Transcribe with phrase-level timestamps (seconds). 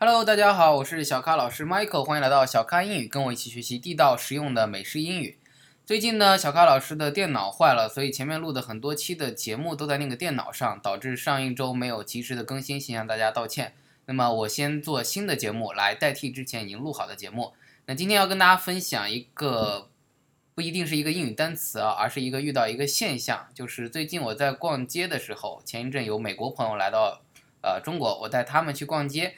[0.00, 5.40] Hello，大家好，我是小咖老师 Michael，欢迎来到小咖英语，跟我一起学习地道实用的美式英语。
[5.84, 13.74] 最近呢，小咖老师的电脑坏了，所以前面录的很多期的节目都在那个电脑上，导致上一周没有及时的更新，先向大家道歉。
[14.06, 17.54] 那么我先做新的节目来代替之前已经录好的节目。
[17.86, 19.90] 那今天要跟大家分享一个
[20.54, 27.20] 不一定是一个英语单词啊，而是一个遇到一个现象，就是最近我在逛街的时候，前一阵有美国朋友来到
[27.62, 29.34] 呃中国，我带他们去逛街，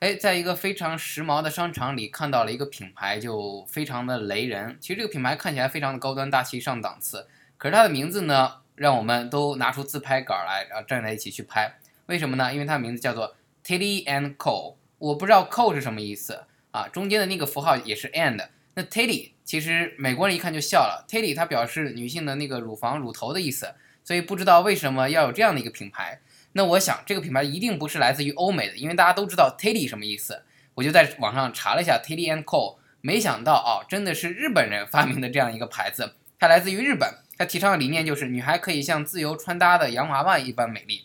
[0.00, 4.76] 哎，在一个非常时髦的商场里看到了一个品牌，就非常的雷人。
[4.80, 11.76] 其实这个品牌看起来非常的高端大气上档次，可是它的名字呢，让我们都拿出自拍杆来，然后站在一起去拍。
[12.06, 12.52] 为什么呢？
[12.52, 13.36] 因为它的名字叫做。
[13.62, 18.48] Teddy and Co，我不知道 Co 是什么意思啊，中间的那个符号也是 and。
[18.72, 26.20] 那 Teddy 其实美国人一看就笑了，Teddy 它表示女性的那个乳房、乳头的意思，所以不知道为什么要有这样的一个品牌。
[26.52, 30.42] 那我想这个品牌一定不是来自于欧美的，因为大家都知道 Teddy 什么意思。
[30.74, 41.02] 我就在网上查了一下 Teddy and Co，没想到哦，真的是日本人发明的这样一个牌子，它来自于日本，它提倡的理念就是女孩可以像自由穿搭的洋娃娃一般美丽。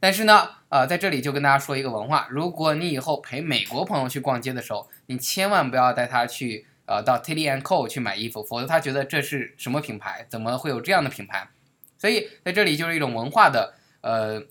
[0.00, 10.26] 但是呢，呃，在这里就跟大家说一个文化：如果你以后陪美国朋友去逛街的时候，你千万不要带他去，呃，到 Teddy and Co 去买衣服，否则他觉得这是什么品牌？
[10.28, 11.48] 怎么会有这样的品牌？
[11.96, 14.42] 所以在这里就是一种文化的，呃，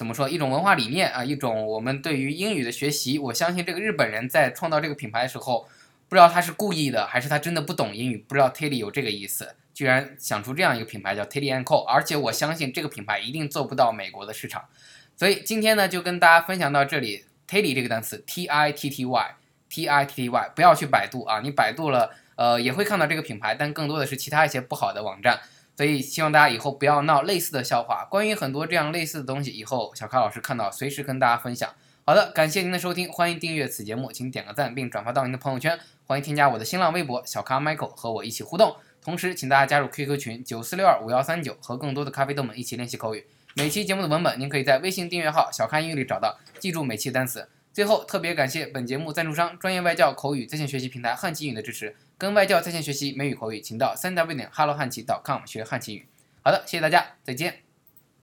[0.00, 0.26] 怎么说？
[0.26, 3.18] 一种文化理念啊，一种我们对于英语的学习。
[3.18, 5.68] 我相信这个日本人在创造这个品牌的时候，
[6.08, 14.64] 不知道他是故意的，还是他真的不懂英语，不知道 Teddy 有这个意思，居然想出这样一个品牌叫 Teddy and Co，而且我相信这个品牌一定做不到美国的市场。
[15.18, 17.26] 所以今天呢，就跟大家分享到这里。
[17.46, 21.40] Titty 这个单词，T I T T Y，T I T T Y，不要去百度啊！
[21.40, 25.40] 你百度了，呃，也会看到这个品牌，但更多的是其他一些不好的网站。
[25.76, 28.04] 所以希望大家以后不要闹类似的笑话。
[28.10, 31.70] 关于很多这样类似的东西，以后小咖老师看到随时跟大家分享。
[32.04, 35.78] 好的，感谢您的收听，欢迎订阅此节目，请点个赞并转发到您的朋友圈。
[36.06, 38.74] 欢迎添加我的新浪微博小咖 Michael 和我一起互动。
[39.02, 43.26] 同时，请大家加入 QQ 群九四六二五幺三九，和更多的咖啡豆们一起练习口语。
[43.54, 46.38] 每期节目的文本，您可以在微信订阅号“小咖英语”里找到。
[46.58, 47.48] 记住每期单词。
[47.72, 51.94] 最后，特别感谢本节目赞助商专业外教口语在线学习平台汉奇语的支持。
[52.18, 56.06] 跟外教在线学习美语口语，请到三 w 点 hello 汉奇 .com 学汉奇语。
[56.42, 57.69] 好的，谢谢大家，再见。